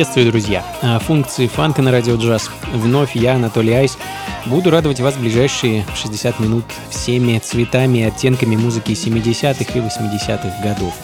[0.00, 0.64] Приветствую, друзья!
[0.80, 2.50] А, функции фанка на радио джаз.
[2.72, 3.98] Вновь я, Анатолий Айс,
[4.46, 10.62] буду радовать вас в ближайшие 60 минут всеми цветами и оттенками музыки 70-х и 80-х
[10.66, 10.94] годов.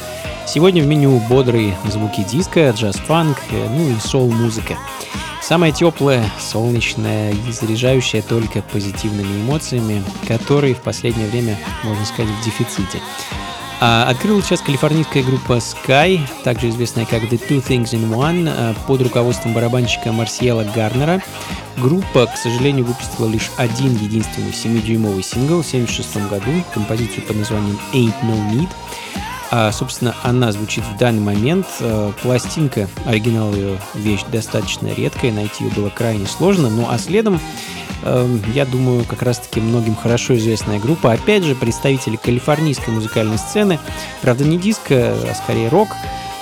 [0.46, 4.78] Сегодня в меню бодрые звуки диска, джаз-фанк, э, ну и соул-музыка.
[5.42, 12.44] Самое теплое, солнечное, и заряжающая только позитивными эмоциями, которые в последнее время, можно сказать, в
[12.46, 12.98] дефиците.
[13.78, 18.74] А, открыла сейчас калифорнийская группа Sky, также известная как The Two Things in One, а,
[18.86, 21.22] под руководством барабанщика Марсиела Гарнера.
[21.76, 27.78] Группа, к сожалению, выпустила лишь один единственный 7-дюймовый сингл в 1976 году, композицию под названием
[27.92, 28.68] Ain't No Need.
[29.50, 31.66] А, собственно, она звучит в данный момент.
[31.80, 36.70] А, пластинка, оригинал ее вещь достаточно редкая, найти ее было крайне сложно.
[36.70, 37.38] Ну а следом
[38.02, 41.12] Эм, я думаю, как раз-таки многим хорошо известная группа.
[41.12, 43.78] Опять же, представители калифорнийской музыкальной сцены.
[44.22, 45.88] Правда, не диско, а скорее рок.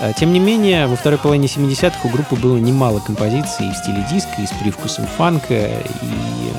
[0.01, 4.05] Э, тем не менее, во второй половине 70-х у группы было немало композиций в стиле
[4.11, 6.51] диска, и с привкусом фанка, и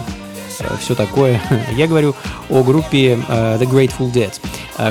[0.60, 1.42] э, все такое.
[1.76, 2.16] Я говорю
[2.50, 4.32] о группе э, The Grateful Dead.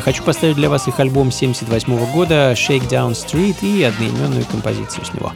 [0.03, 5.34] Хочу поставить для вас их альбом 78 года Shakedown Street и одноименную композицию с него.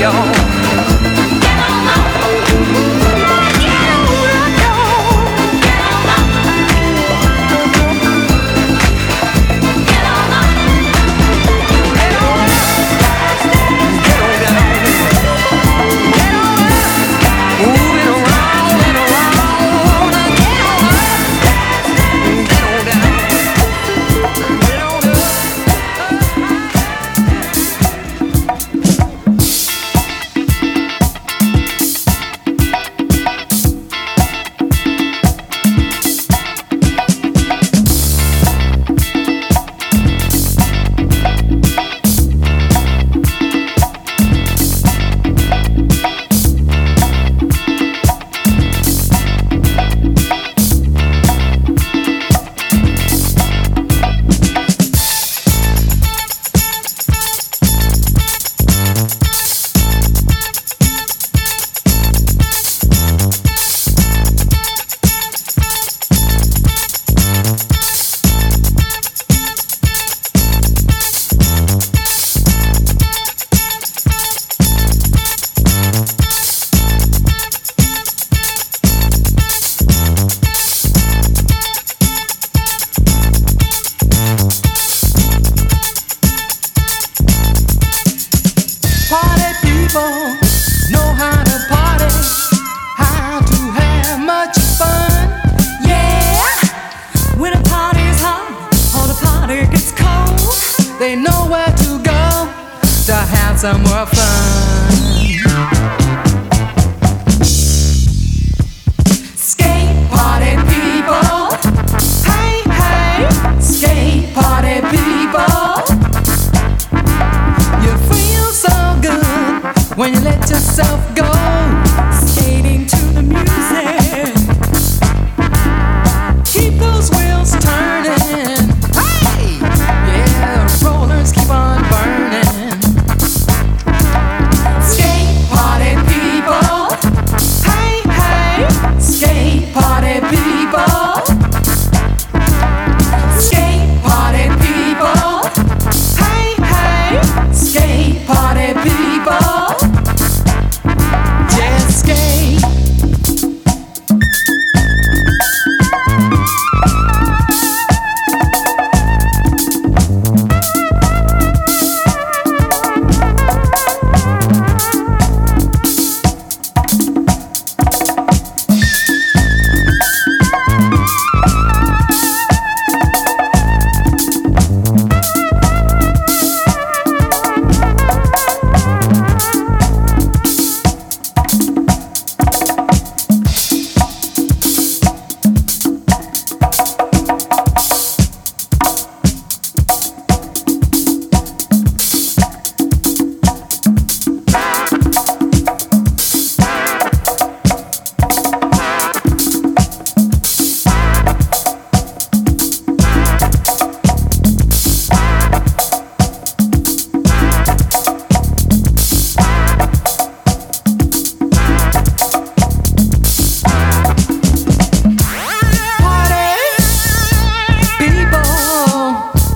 [0.00, 0.29] your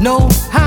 [0.04, 0.63] know how.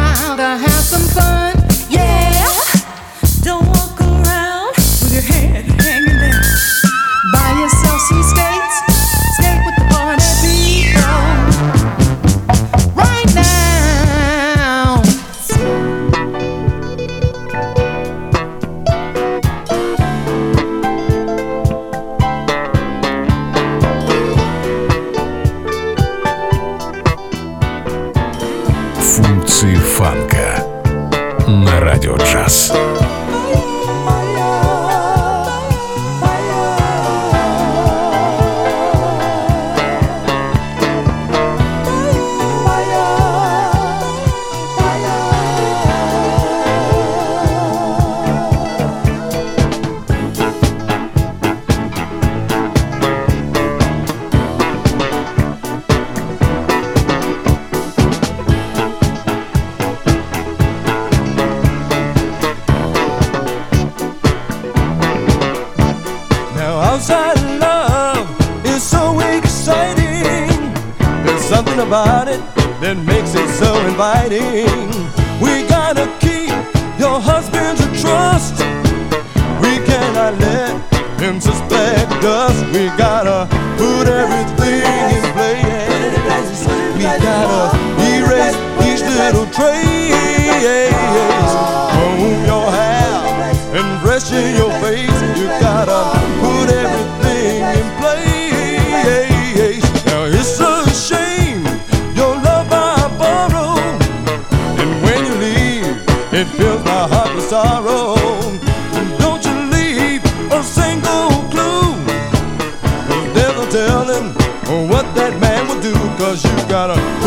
[116.27, 117.26] Cause you got a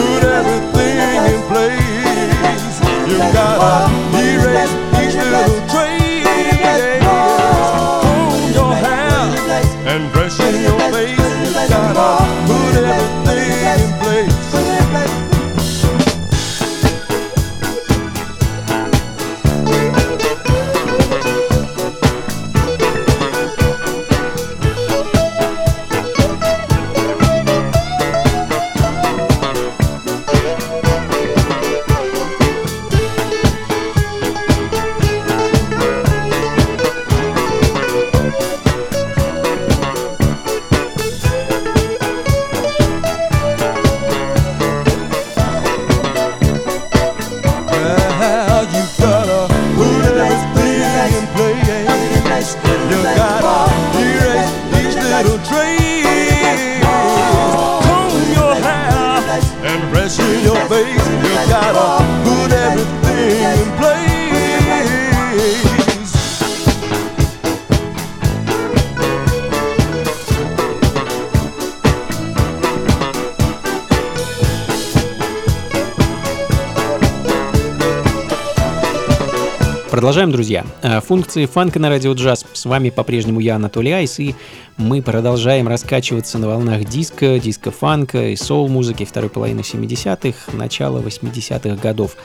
[80.40, 80.64] друзья.
[80.80, 82.46] Э, функции фанка на радио джаз.
[82.54, 84.34] С вами по-прежнему я, Анатолий Айс, и
[84.78, 92.16] мы продолжаем раскачиваться на волнах диска, диска-фанка и соул-музыки второй половины 70-х, начала 80-х годов.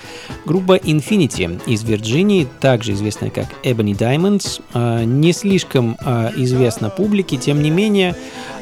[0.46, 7.38] Группа Infinity из Вирджинии, также известная как Ebony Diamonds, а, не слишком а, известна публике,
[7.38, 8.16] тем не менее,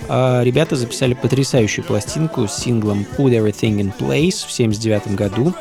[0.07, 5.53] а, ребята записали потрясающую пластинку с синглом Put Everything in Place в 1979 году.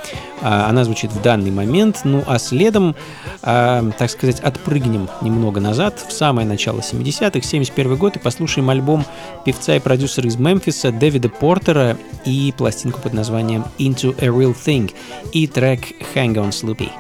[0.45, 2.97] Она звучит в данный момент, ну а следом,
[3.43, 9.05] так сказать, отпрыгнем немного назад, в самое начало 70-х, 71 год, и послушаем альбом
[9.45, 14.93] певца и продюсера из Мемфиса Дэвида Портера и пластинку под названием Into a Real Thing
[15.33, 16.91] и трек Hang on, Sloopy.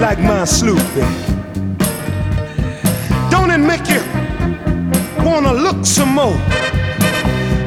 [0.00, 1.06] Like my Sloopy.
[3.30, 4.02] Don't it make you
[5.24, 6.36] wanna look some more?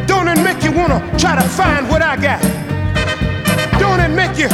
[0.06, 2.42] Don't it make you wanna try to find what I got?
[3.80, 4.50] Don't it make you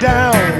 [0.00, 0.59] down.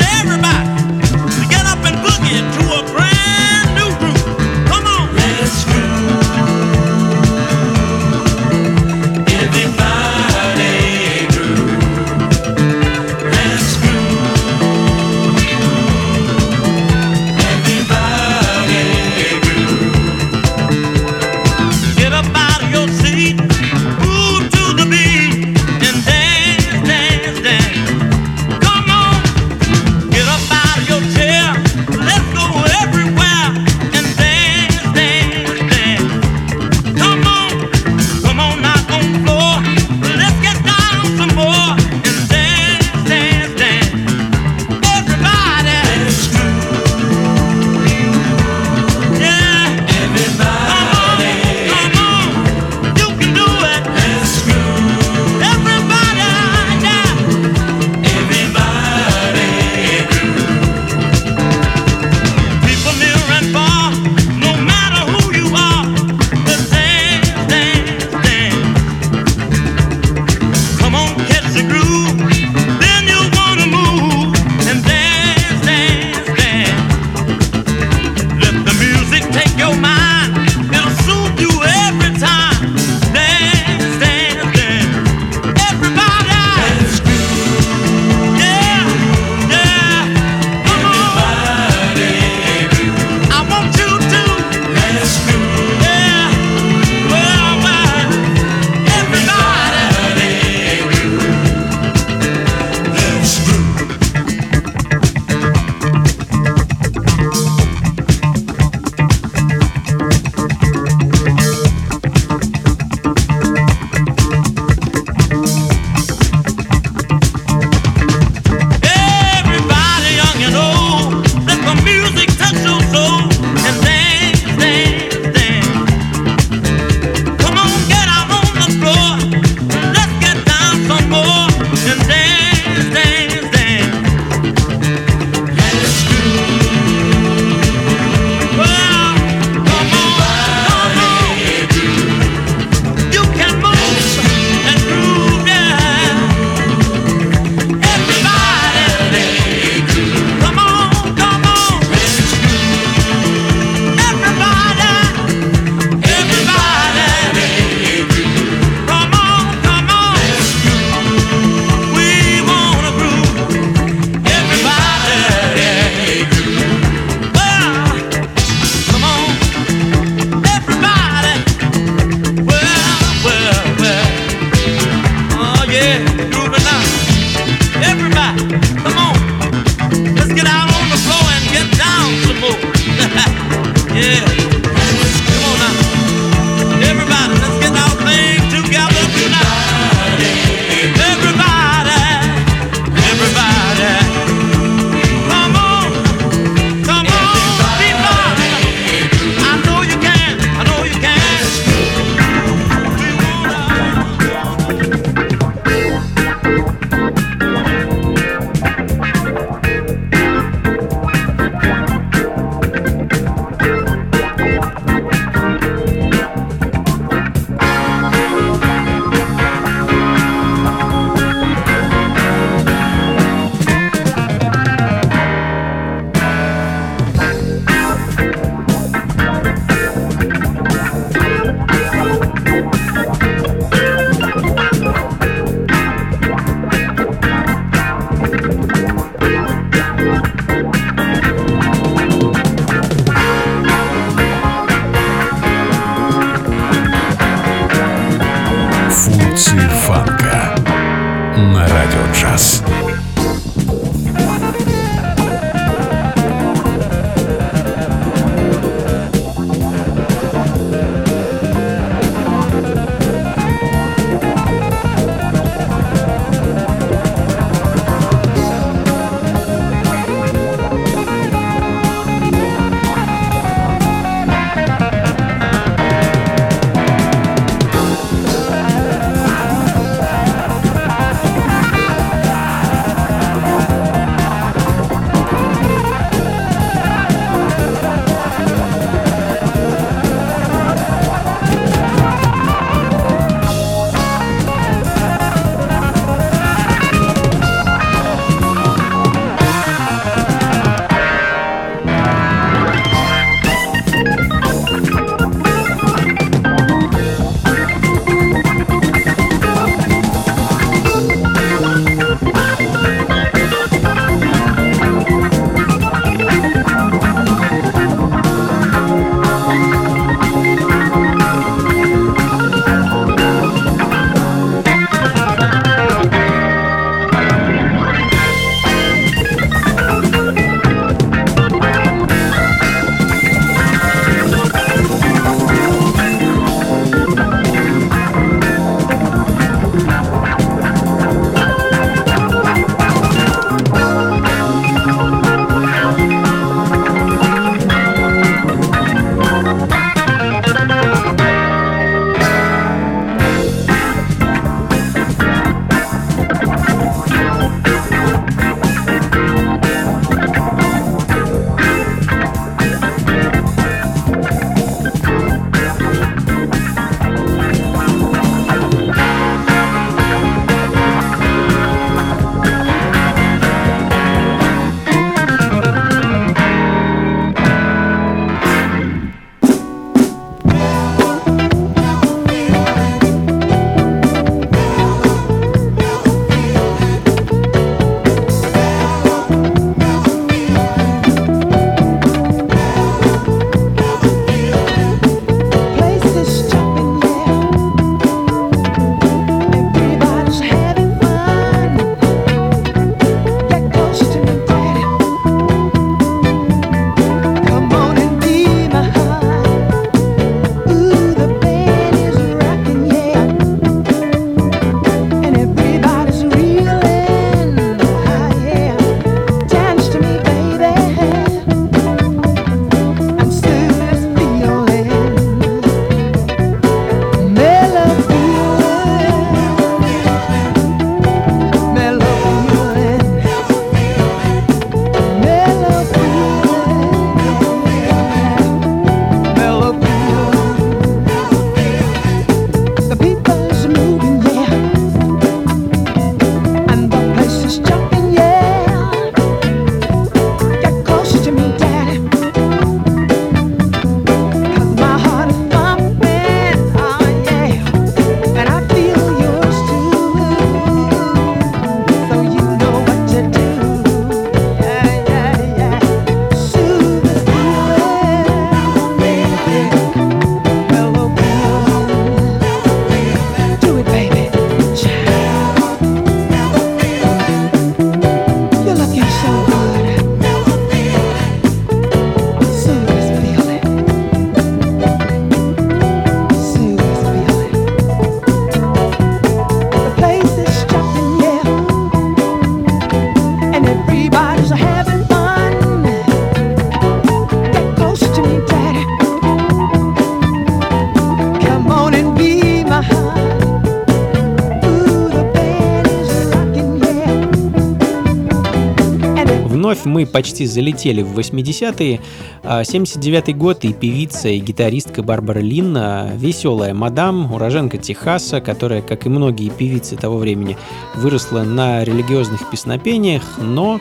[509.71, 512.01] вновь мы почти залетели в 80-е.
[512.43, 515.77] 79-й а, год и певица и гитаристка Барбара Лин,
[516.17, 520.57] веселая мадам, уроженка Техаса, которая, как и многие певицы того времени,
[520.95, 523.79] выросла на религиозных песнопениях, но...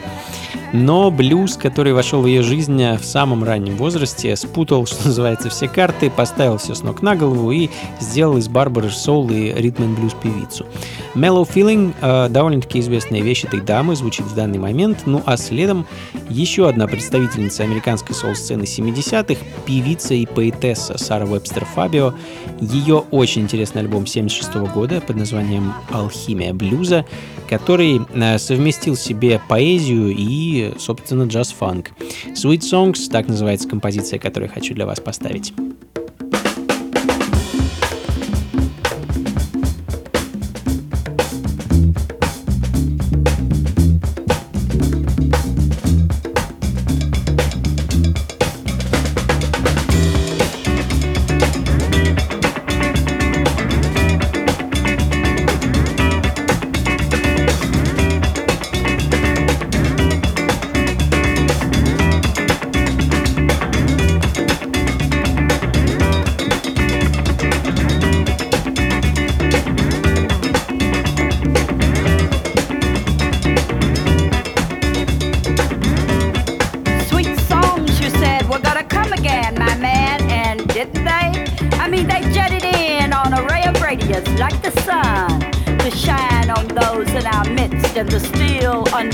[0.73, 5.49] Но блюз, который вошел в ее жизнь а, в самом раннем возрасте, спутал, что называется,
[5.51, 9.83] все карты, поставил все с ног на голову и сделал из Барбары соул и ритм
[9.93, 10.67] и блюз певицу.
[11.17, 15.80] Mellow Feeling а, довольно-таки известная вещь этой дамы звучит в данный момент, ну а следом
[16.29, 22.15] еще одна представительница американской соул-сцены 70-х, певица и поэтесса Сара Вебстер Фабио.
[22.61, 27.05] Ее очень интересный альбом 76 года под названием «Алхимия блюза»,
[27.49, 31.91] который э, совместил в себе поэзию и, собственно, джаз-фанк.
[32.35, 35.53] «Sweet Songs»— так называется композиция, которую я хочу для вас поставить.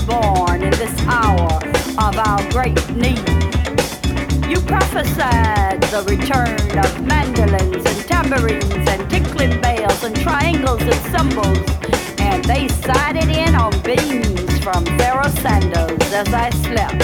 [0.06, 1.50] born in this hour
[2.06, 3.26] of our great need.
[4.50, 11.60] You prophesied the return of mandolins and tambourines and tinkling bells and triangles and cymbals,
[12.18, 17.02] and they sided in on beams from Sarah Sanders as I slept,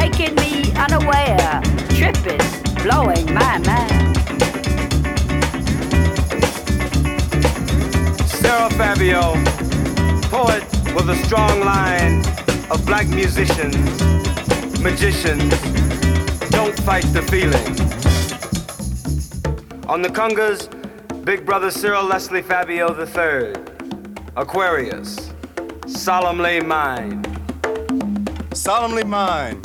[0.00, 1.62] taking me unaware,
[1.98, 2.42] tripping,
[2.82, 3.98] blowing my mind.
[8.28, 9.34] Sarah Fabio,
[10.30, 10.62] poet
[10.94, 12.18] with a strong line
[12.70, 13.74] of black musicians,
[14.80, 15.48] magicians,
[16.50, 17.64] don't fight the feeling.
[19.88, 20.66] On the congas,
[21.24, 23.54] Big Brother Cyril Leslie Fabio III,
[24.36, 25.32] Aquarius,
[25.86, 27.24] solemnly mine.
[28.52, 29.62] Solemnly mine,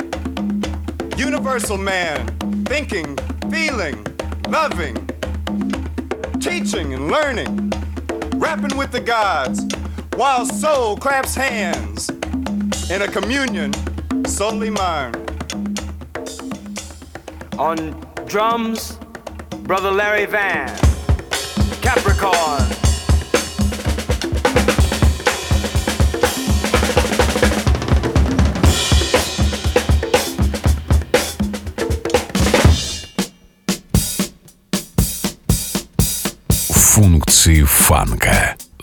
[1.16, 2.26] universal man,
[2.64, 3.16] thinking,
[3.50, 4.06] feeling,
[4.48, 4.94] loving,
[6.40, 7.70] teaching and learning,
[8.38, 9.60] rapping with the gods
[10.18, 12.10] while soul claps hands
[12.90, 13.72] in a communion
[14.26, 15.14] solely mine.
[17.56, 17.76] On
[18.26, 18.98] drums,
[19.62, 20.76] Brother Larry Van,
[21.80, 22.66] Capricorn.
[36.70, 38.56] Функции фанка.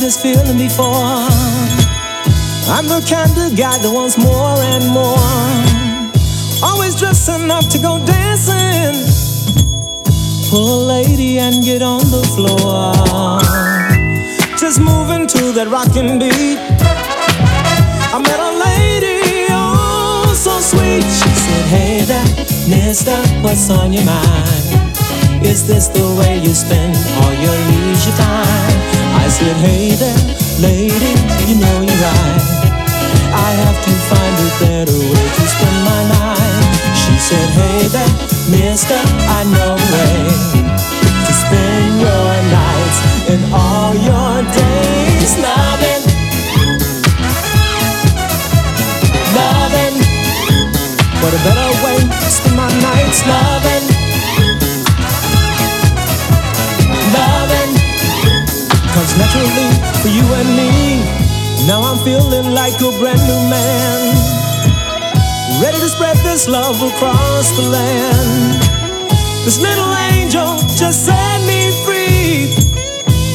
[0.00, 1.08] this feeling before.
[2.70, 5.26] I'm the kind of guy that wants more and more.
[6.62, 8.94] Always dressing up to go dancing.
[10.50, 13.40] Pull a lady and get on the floor.
[14.56, 16.60] Just moving to that rockin' beat.
[18.14, 21.02] I met a lady, oh, so sweet.
[21.02, 22.30] She said, Hey there,
[22.70, 24.96] mister, what's on your mind?
[25.44, 28.57] Is this the way you spend all your leisure time?
[29.38, 30.22] said, Hey there,
[30.66, 31.12] lady,
[31.46, 32.42] you know you're right.
[33.30, 36.78] I have to find a better way to spend my life.
[37.02, 38.12] She said, Hey there,
[38.50, 38.98] mister,
[39.38, 40.18] I know a way
[41.28, 42.98] to spend your nights
[43.32, 46.02] and all your days loving.
[49.38, 49.94] Loving.
[51.22, 53.77] What a better way to spend my nights loving.
[59.18, 60.70] naturally for you and me.
[61.66, 64.12] Now I'm feeling like a brand new man,
[65.60, 68.62] ready to spread this love across the land.
[69.44, 72.54] This little angel just set me free.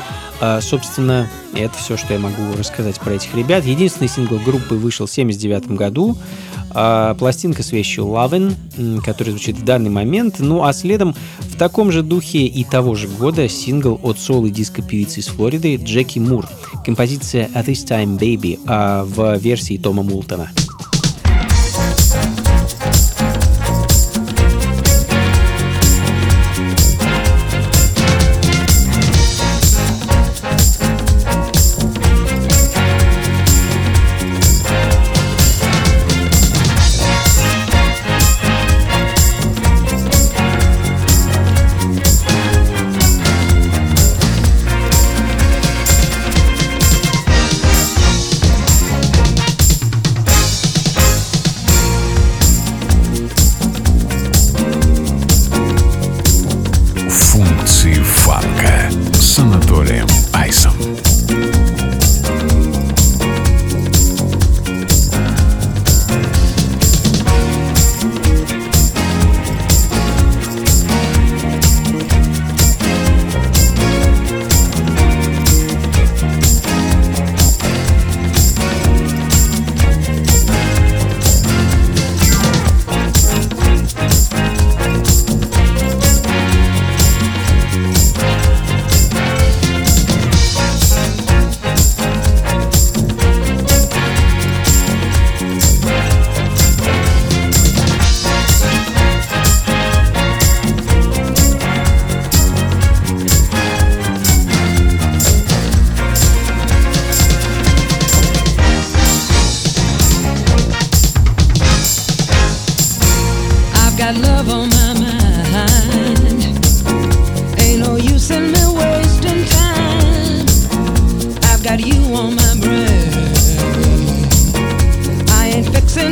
[0.61, 3.63] Собственно, это все, что я могу рассказать про этих ребят.
[3.63, 6.17] Единственный сингл группы вышел в 79 году.
[6.73, 8.53] Пластинка с вещью Lovin,
[9.01, 10.39] которая звучит в данный момент.
[10.41, 14.81] Ну а следом в таком же духе и того же года сингл от соло диско
[14.81, 16.45] певицы из Флориды Джеки Мур.
[16.83, 20.51] Композиция At This Time Baby в версии Тома Мултона.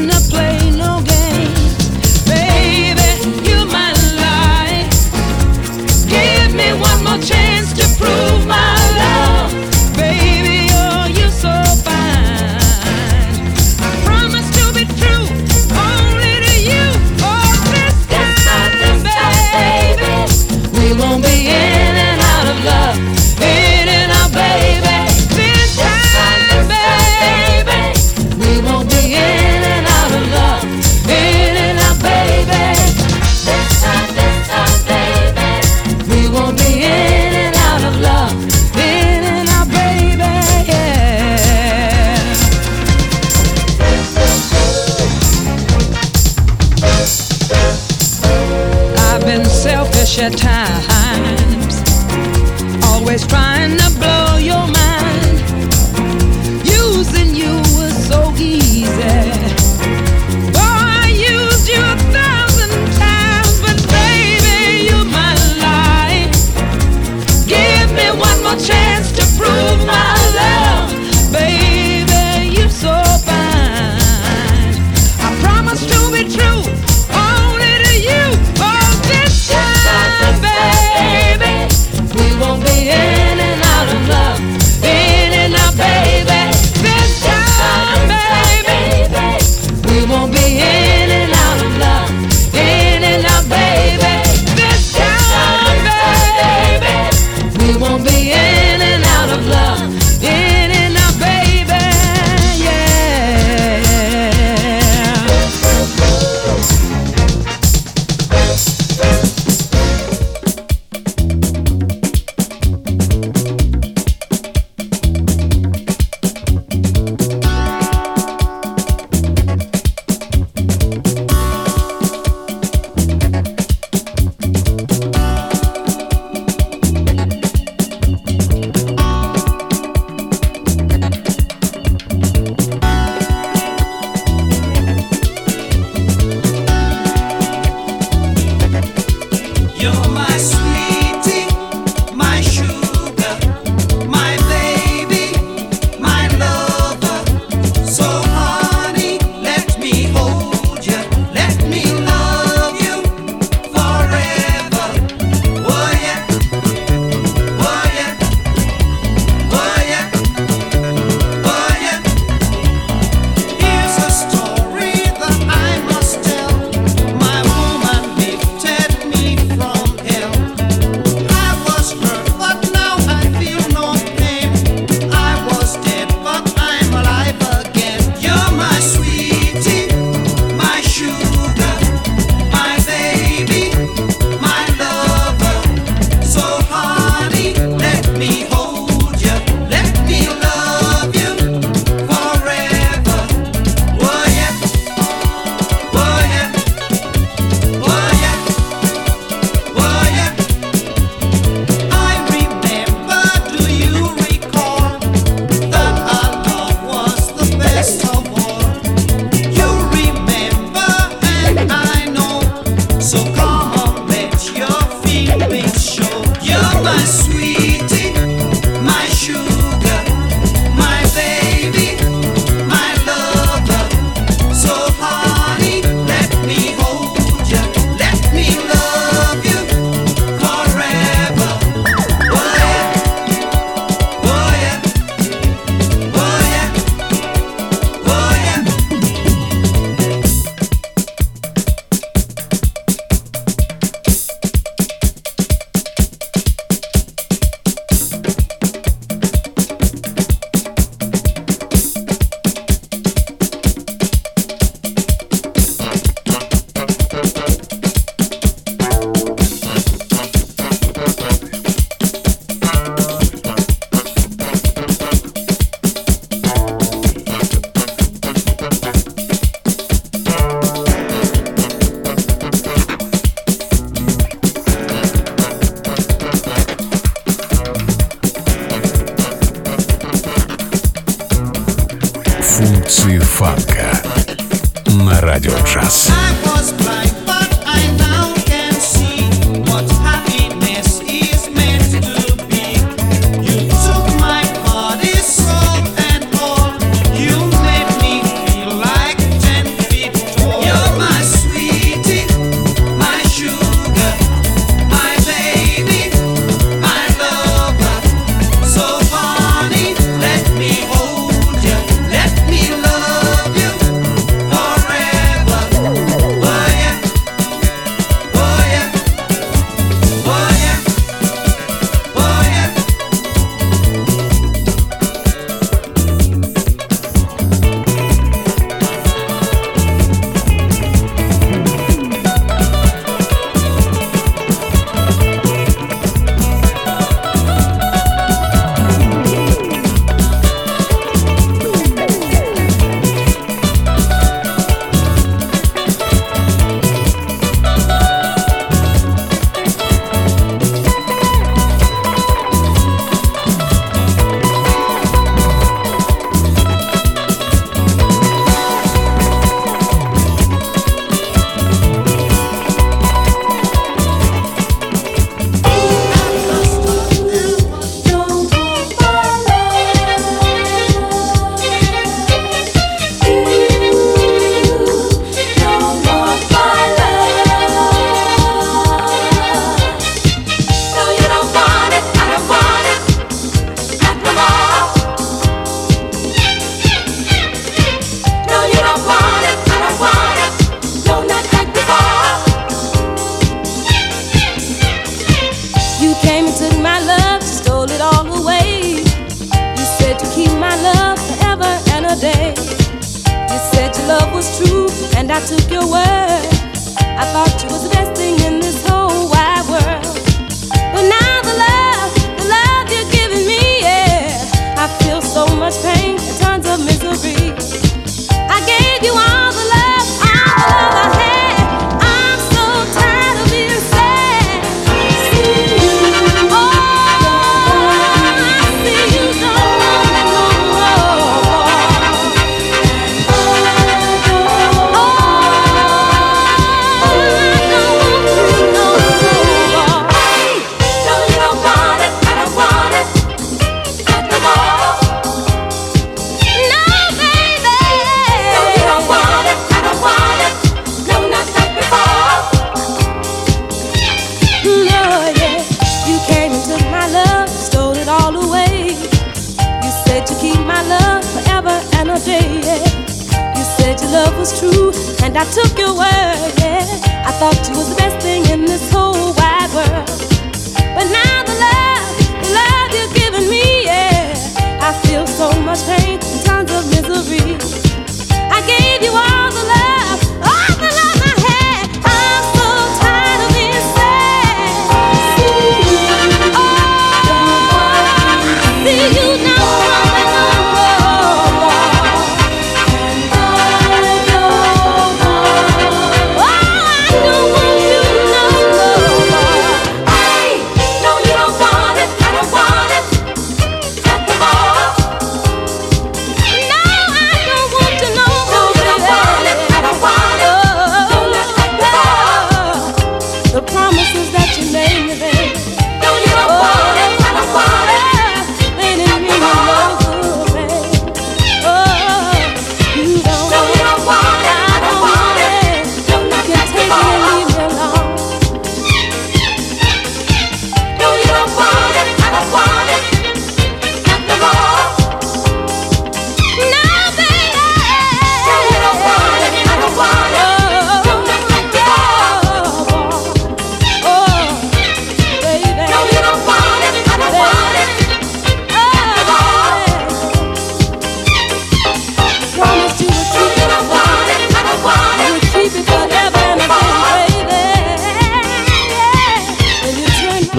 [0.04, 0.63] in a place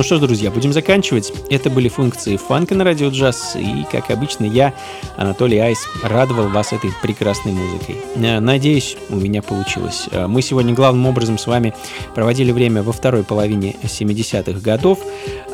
[0.04, 1.32] что ж, друзья, будем заканчивать.
[1.50, 3.56] Это были функции фанка на радио джаз.
[3.56, 4.74] И, как обычно, я,
[5.16, 7.96] Анатолий Айс, радовал вас этой прекрасной музыкой.
[8.16, 10.06] Э, надеюсь, у меня получилось.
[10.10, 11.72] Э, мы сегодня главным образом с вами
[12.14, 14.98] проводили время во второй половине 70-х годов.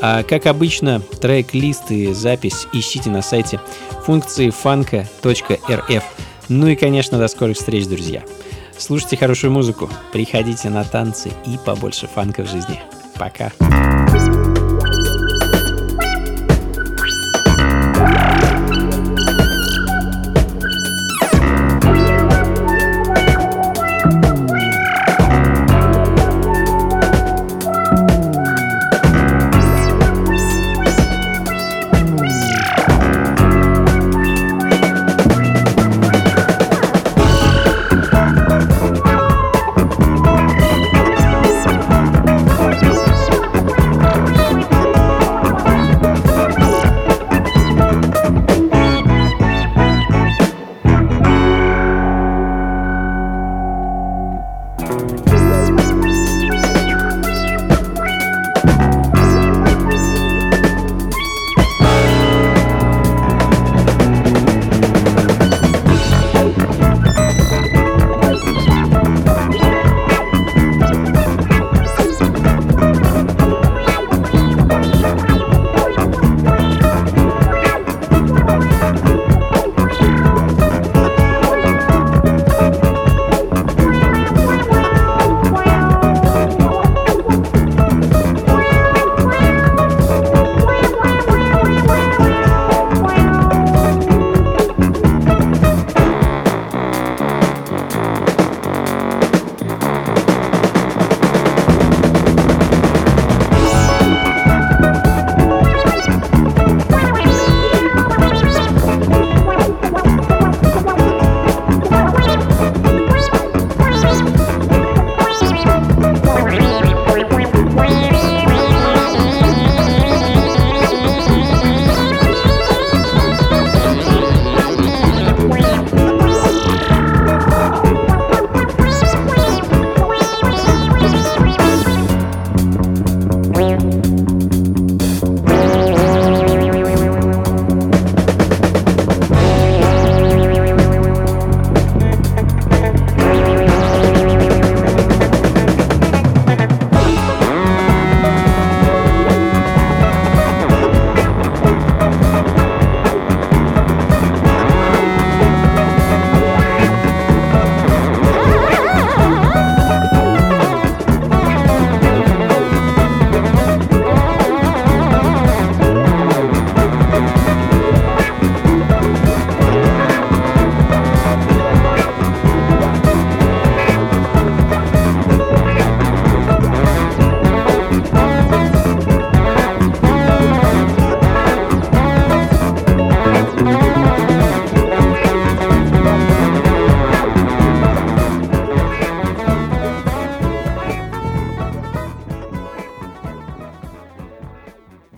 [0.03, 3.61] А, как обычно, трек-лист и запись ищите на сайте
[4.05, 6.05] функции фанка.рф.
[6.49, 8.23] Ну и, конечно, до скорых встреч, друзья.
[8.77, 12.81] Слушайте хорошую музыку, приходите на танцы и побольше фанка в жизни.
[13.17, 13.53] Пока.
[13.59, 13.90] Пока.
[14.11, 14.50] Christmas.